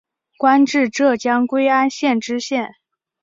[0.39, 2.73] 官至浙江归安县知县。